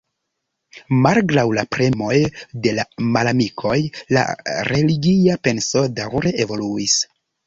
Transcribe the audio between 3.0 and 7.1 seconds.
malamikoj, la religia penso daŭre evoluis.